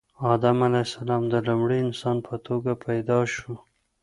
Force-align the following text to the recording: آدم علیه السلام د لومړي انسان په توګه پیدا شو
آدم 0.31 0.57
علیه 0.67 0.85
السلام 0.87 1.23
د 1.33 1.35
لومړي 1.47 1.77
انسان 1.85 2.17
په 2.27 2.35
توګه 2.47 2.71
پیدا 2.85 3.19
شو 3.33 3.53